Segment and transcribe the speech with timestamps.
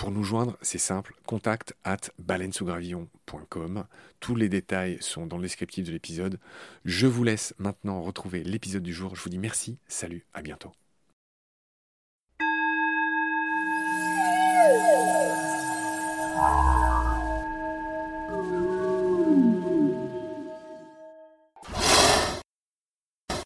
[0.00, 3.84] Pour nous joindre, c'est simple, contact at baleinesougravillon.com.
[4.18, 6.38] Tous les détails sont dans le descriptif de l'épisode.
[6.86, 9.14] Je vous laisse maintenant retrouver l'épisode du jour.
[9.14, 10.72] Je vous dis merci, salut, à bientôt.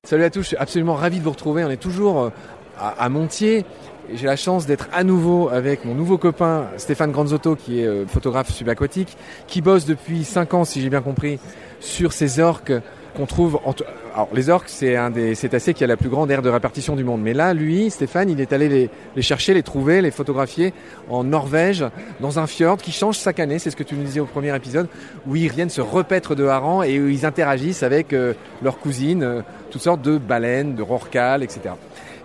[0.05, 1.65] Salut à tous, je suis absolument ravi de vous retrouver.
[1.65, 2.31] On est toujours euh,
[2.79, 3.65] à, Montier.
[4.13, 8.07] J'ai la chance d'être à nouveau avec mon nouveau copain Stéphane Granzotto, qui est euh,
[8.07, 9.17] photographe subaquatique,
[9.47, 11.39] qui bosse depuis 5 ans, si j'ai bien compris,
[11.81, 12.73] sur ces orques
[13.17, 13.59] qu'on trouve.
[13.65, 13.75] En
[14.15, 16.97] Alors, les orques, c'est un des cétacés qui a la plus grande aire de répartition
[16.97, 17.23] du monde.
[17.23, 20.75] Mais là, lui, Stéphane, il est allé les, chercher, les trouver, les photographier
[21.09, 21.85] en Norvège,
[22.21, 23.59] dans un fjord qui change chaque année.
[23.59, 24.89] C'est ce que tu nous disais au premier épisode,
[25.27, 29.23] où ils viennent se repaître de harengs et où ils interagissent avec euh, leurs cousines,
[29.23, 29.41] euh,
[29.71, 31.71] toutes sortes de baleines, de rorquals, etc.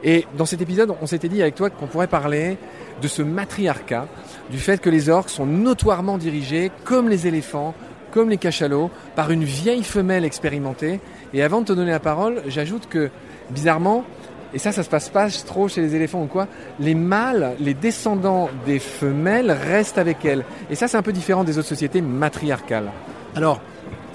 [0.03, 2.57] Et dans cet épisode, on s'était dit avec toi qu'on pourrait parler
[3.01, 4.07] de ce matriarcat,
[4.49, 7.73] du fait que les orques sont notoirement dirigés, comme les éléphants,
[8.11, 10.99] comme les cachalots, par une vieille femelle expérimentée.
[11.33, 13.09] Et avant de te donner la parole, j'ajoute que,
[13.51, 14.05] bizarrement,
[14.53, 16.47] et ça, ça se passe pas trop chez les éléphants ou quoi,
[16.79, 20.43] les mâles, les descendants des femelles restent avec elles.
[20.71, 22.91] Et ça, c'est un peu différent des autres sociétés matriarcales.
[23.35, 23.61] Alors,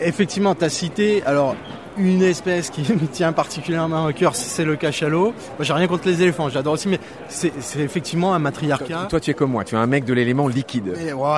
[0.01, 1.55] effectivement, tu as cité, alors
[1.97, 5.33] une espèce qui me tient particulièrement au cœur, c'est le cachalot.
[5.33, 9.07] Moi, j'ai rien contre les éléphants, j'adore aussi, mais c'est effectivement un matriarcat.
[9.09, 10.95] Toi, tu es comme moi, tu es un mec de l'élément liquide.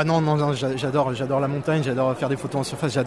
[0.06, 2.98] non, non, non, j'adore, j'adore la montagne, j'adore faire des photos en surface,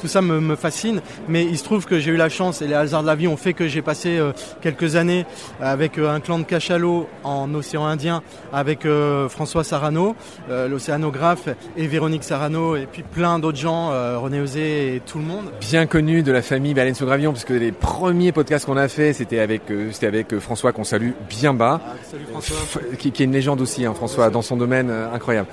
[0.00, 1.00] tout ça me, me, fascine.
[1.28, 3.28] Mais il se trouve que j'ai eu la chance et les hasards de la vie
[3.28, 5.26] ont fait que j'ai passé euh, quelques années
[5.60, 10.14] avec euh, un clan de cachalots en océan Indien, avec euh, François Sarano,
[10.48, 13.88] l'océanographe, et Véronique Sarano, et puis plein d'autres gens,
[14.20, 15.50] René Osé et tout le monde.
[15.60, 18.88] Bien connu de la famille Baleine sous Gravillon, parce que les premiers podcasts qu'on a
[18.88, 22.56] fait, c'était avec, euh, c'était avec euh, François qu'on salue bien bas, ah, salut François.
[22.98, 25.46] Qui, qui, est une légende aussi, hein, François, dans son domaine, euh, incroyable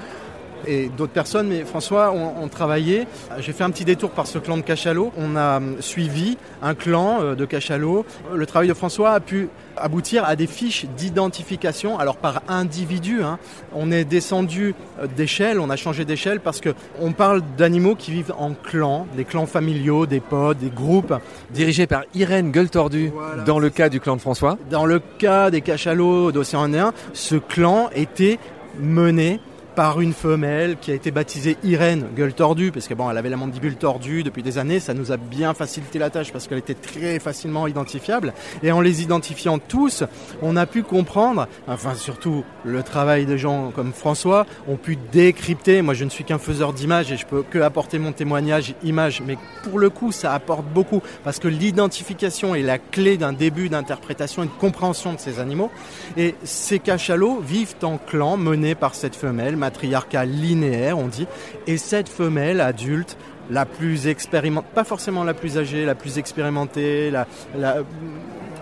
[0.68, 1.48] et d'autres personnes.
[1.48, 3.08] Mais François, on, on travaillait.
[3.40, 5.12] J'ai fait un petit détour par ce clan de cachalots.
[5.18, 8.06] On a suivi un clan euh, de cachalots.
[8.34, 13.24] Le travail de François a pu aboutir à des fiches d'identification, alors par individu.
[13.24, 13.40] Hein.
[13.74, 16.70] On est descendu euh, d'échelle, on a changé d'échelle parce que
[17.00, 21.14] on parle d'animaux qui vivent en clans, des clans familiaux, des pods, des groupes.
[21.52, 23.12] Dirigés par Irène Gueule Tordue,
[23.46, 24.58] dans le cas du clan de François.
[24.70, 28.40] Dans le cas des cachalots d'Océan Indien, ce clan était
[28.80, 29.40] mené
[29.76, 33.30] par une femelle qui a été baptisée Irène, gueule tordue, parce que bon, elle avait
[33.30, 36.58] la mandibule tordue depuis des années, ça nous a bien facilité la tâche parce qu'elle
[36.58, 38.34] était très facilement identifiable.
[38.64, 40.04] Et en les identifiant tous,
[40.42, 45.82] on a pu comprendre, enfin surtout le travail de gens comme François, ont pu décrypter.
[45.82, 49.22] Moi, je ne suis qu'un faiseur d'images et je peux que apporter mon témoignage image,
[49.26, 53.70] mais pour le coup, ça apporte beaucoup parce que l'identification est la clé d'un début
[53.70, 55.72] d'interprétation et de compréhension de ces animaux.
[56.18, 61.28] Et ces cachalots vivent en clan menés par cette femelle matriarcat linéaire, on dit,
[61.68, 63.18] et cette femelle adulte,
[63.52, 67.12] la plus expérimentée, pas forcément la plus âgée, la plus expérimentée,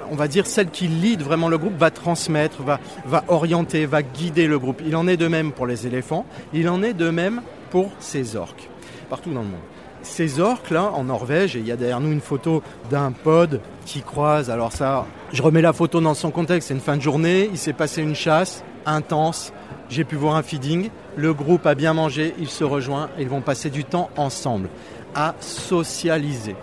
[0.10, 4.02] on va dire celle qui lead vraiment le groupe, va transmettre, va, va orienter, va
[4.02, 4.82] guider le groupe.
[4.86, 8.36] Il en est de même pour les éléphants, il en est de même pour ces
[8.36, 8.70] orques,
[9.10, 9.60] partout dans le monde
[10.08, 13.62] ces orques là en Norvège, et il y a derrière nous une photo d'un pod
[13.86, 14.50] qui croise.
[14.50, 17.58] Alors ça, je remets la photo dans son contexte, c'est une fin de journée, il
[17.58, 19.54] s'est passé une chasse intense,
[19.90, 23.30] j'ai pu voir un feeding, le groupe a bien mangé, ils se rejoignent et ils
[23.30, 24.70] vont passer du temps ensemble
[25.14, 26.56] à socialiser.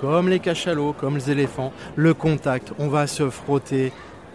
[0.00, 3.92] Comme les cachalots, comme les éléphants, le contact, on va se frotter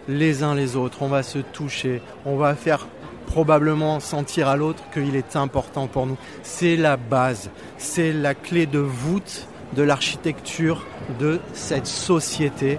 [0.08, 2.86] les uns les autres, on va se toucher, on va faire
[3.26, 6.18] probablement sentir à l'autre qu'il est important pour nous.
[6.42, 10.84] C'est la base, c'est la clé de voûte de l'architecture
[11.18, 12.78] de cette société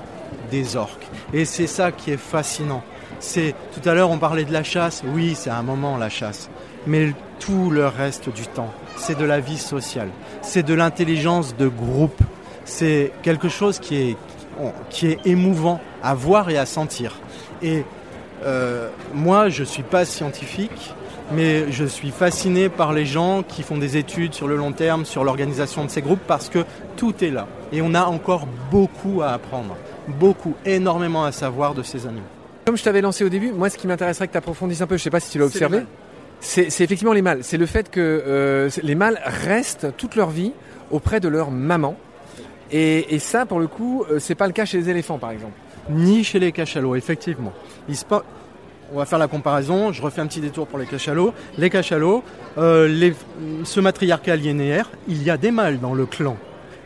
[0.51, 1.07] des orques.
[1.33, 2.83] Et c'est ça qui est fascinant.
[3.19, 5.03] Tout à l'heure on parlait de la chasse.
[5.13, 6.49] Oui, c'est un moment la chasse,
[6.87, 10.09] mais tout le reste du temps, c'est de la vie sociale,
[10.41, 12.21] c'est de l'intelligence de groupe.
[12.65, 14.17] C'est quelque chose qui est
[14.89, 17.19] qui est émouvant à voir et à sentir.
[17.61, 17.83] Et
[18.45, 20.93] euh, moi, je ne suis pas scientifique,
[21.31, 25.05] mais je suis fasciné par les gens qui font des études sur le long terme,
[25.05, 26.65] sur l'organisation de ces groupes, parce que
[26.97, 27.47] tout est là.
[27.71, 29.75] Et on a encore beaucoup à apprendre,
[30.07, 32.42] beaucoup, énormément à savoir de ces animaux.
[32.65, 34.95] Comme je t'avais lancé au début, moi ce qui m'intéresserait que tu approfondisses un peu,
[34.95, 35.79] je ne sais pas si tu l'as observé,
[36.39, 37.43] c'est effectivement les mâles.
[37.43, 40.53] C'est le fait que euh, les mâles restent toute leur vie
[40.91, 41.97] auprès de leur maman.
[42.71, 45.53] Et, ça, pour le coup, euh, c'est pas le cas chez les éléphants, par exemple
[45.89, 47.53] ni chez les cachalots, effectivement.
[48.93, 51.33] On va faire la comparaison, je refais un petit détour pour les cachalots.
[51.57, 52.23] Les cachalots,
[52.57, 53.11] euh,
[53.63, 56.37] ce matriarcat linéaire, il y a des mâles dans le clan,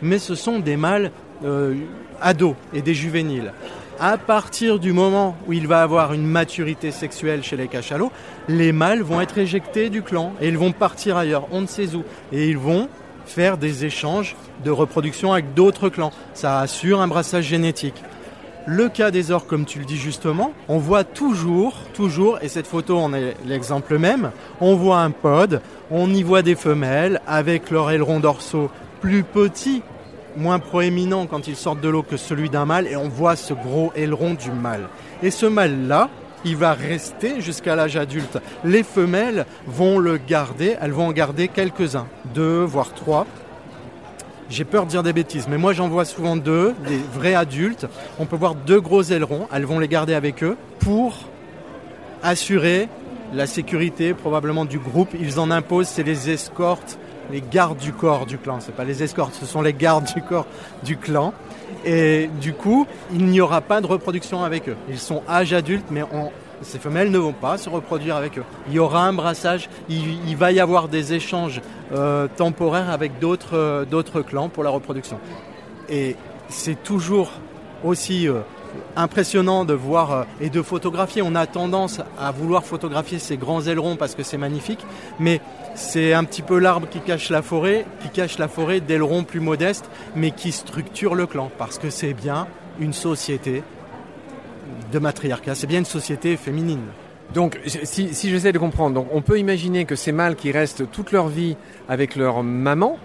[0.02, 1.12] mais ce sont des mâles
[1.44, 1.76] euh,
[2.22, 3.52] ados et des juvéniles.
[4.00, 8.12] À partir du moment où il va avoir une maturité sexuelle chez les cachalots,
[8.48, 11.96] les mâles vont être éjectés du clan et ils vont partir ailleurs, on ne sait
[11.96, 12.04] où.
[12.32, 12.90] Et ils vont
[13.26, 16.12] faire des échanges de reproduction avec d'autres clans.
[16.36, 18.04] Ça assure un brassage génétique.
[18.68, 22.68] Le cas des orques, comme tu le dis justement, on voit toujours, toujours, et cette
[22.68, 27.72] photo en est l'exemple même, on voit un pod, on y voit des femelles avec
[27.72, 28.70] leurs ailerons dorsaux
[29.02, 29.82] plus petits,
[30.36, 33.54] moins proéminents quand ils sortent de l'eau que celui d'un mâle, et on voit ce
[33.54, 34.88] gros aileron du mâle.
[35.24, 36.10] Et ce mâle-là,
[36.46, 38.40] il va rester jusqu'à l'âge adulte.
[38.64, 43.26] Les femelles vont le garder, elles vont en garder quelques-uns, deux voire trois,
[44.50, 47.86] j'ai peur de dire des bêtises, mais moi j'en vois souvent deux, des vrais adultes.
[48.18, 51.18] On peut voir deux gros ailerons, elles vont les garder avec eux pour
[52.24, 52.88] assurer
[53.34, 55.10] la sécurité probablement du groupe.
[55.20, 56.98] Ils en imposent, c'est les escortes,
[57.32, 58.60] les gardes du corps du clan.
[58.60, 60.48] C'est pas les escortes, ce sont les gardes du corps
[60.84, 61.34] du clan.
[61.86, 64.78] Et du coup, il n'y aura pas de reproduction avec eux.
[64.90, 66.04] Ils sont âge adulte, mais
[66.62, 68.44] ces femelles ne vont pas se reproduire avec eux.
[68.68, 71.62] Il y aura un brassage, il, va y avoir des échanges
[71.94, 73.12] euh, temporaires avec
[73.54, 75.20] euh, d'autres clans pour la reproduction.
[75.90, 76.16] Et
[76.50, 77.32] c'est toujours
[77.84, 78.42] aussi euh,
[78.96, 81.22] impressionnant de voir et de photographier.
[81.22, 84.86] On a tendance à vouloir photographier ces grands ailerons parce que c'est magnifique,
[85.20, 85.42] mais
[85.76, 89.40] c'est un petit peu l'arbre qui cache la forêt, qui cache la forêt d'ailerons plus
[89.40, 92.48] modestes, mais qui structure le clan parce que c'est bien
[92.80, 93.64] une société
[94.92, 95.56] de matriarcat.
[95.56, 96.84] C'est bien une société féminine.
[97.34, 101.12] Donc, si, si j'essaie de comprendre, on peut imaginer que ces mâles qui restent toute
[101.12, 101.58] leur vie
[101.90, 102.98] avec leur maman,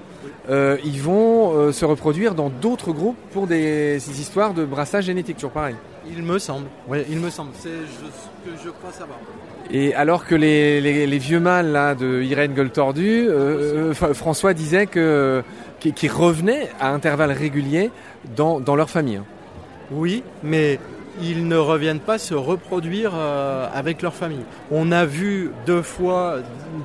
[0.49, 5.37] euh, ils vont euh, se reproduire dans d'autres groupes pour des, histoires de brassage génétique,
[5.37, 5.77] toujours pareil.
[6.09, 9.19] Il me semble, oui, il me semble, c'est ce que je crois savoir.
[9.71, 14.87] Et alors que les, les, vieux mâles là, de Irène Gueule Tordue, euh, François disait
[14.87, 15.43] que
[15.79, 17.91] qu'ils revenaient à intervalles réguliers
[18.37, 19.17] dans, dans leur famille.
[19.17, 19.25] Hein.
[19.91, 20.79] Oui, mais
[21.21, 24.45] ils ne reviennent pas se reproduire euh, avec leur famille.
[24.71, 26.37] On a vu deux fois,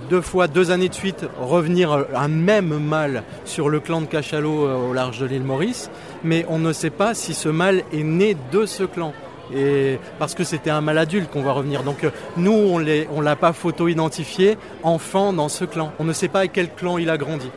[0.09, 4.65] deux fois, deux années de suite revenir un même mâle sur le clan de Cachalot
[4.65, 5.89] euh, au large de l'île Maurice,
[6.23, 9.13] mais on ne sait pas si ce mâle est né de ce clan.
[9.55, 11.83] Et parce que c'était un mâle adulte qu'on va revenir.
[11.83, 15.93] Donc euh, nous, on ne l'a pas photo-identifié enfant dans ce clan.
[15.99, 17.49] On ne sait pas à quel clan il a grandi.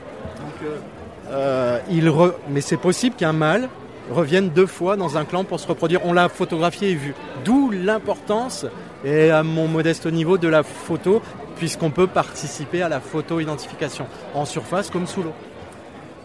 [1.91, 2.13] il
[2.49, 3.69] Mais c'est possible qu'un mâle
[4.11, 6.01] reviennent deux fois dans un clan pour se reproduire.
[6.05, 7.15] On l'a photographié et vu.
[7.45, 8.67] D'où l'importance,
[9.05, 11.23] et à mon modeste niveau, de la photo,
[11.57, 15.33] puisqu'on peut participer à la photo-identification, en surface comme sous l'eau.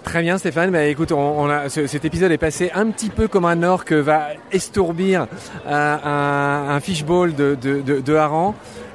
[0.03, 3.43] Très bien Stéphane, bah, écoute, on, a, cet épisode est passé un petit peu comme
[3.43, 5.25] un orque va estourbir
[5.67, 8.13] un, un, fishball de, de, de,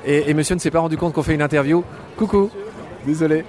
[0.06, 1.82] et monsieur ne s'est pas rendu compte qu'on fait une interview.
[2.16, 2.48] Coucou,
[3.04, 3.44] désolé.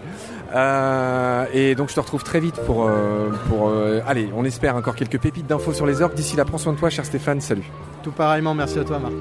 [0.53, 2.85] Euh, et donc je te retrouve très vite pour...
[2.85, 6.15] Euh, euh, allez, on espère encore quelques pépites d'infos sur les orques.
[6.15, 7.41] D'ici là, prends soin de toi, cher Stéphane.
[7.41, 7.69] Salut.
[8.03, 9.13] Tout pareillement, merci à toi, Marc.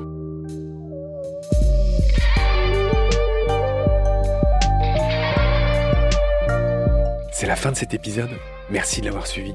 [7.32, 8.30] C'est la fin de cet épisode.
[8.70, 9.54] Merci de l'avoir suivi.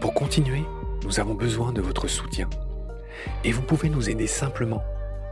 [0.00, 0.62] Pour continuer,
[1.04, 2.48] nous avons besoin de votre soutien.
[3.44, 4.82] Et vous pouvez nous aider simplement,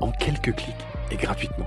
[0.00, 1.66] en quelques clics et gratuitement.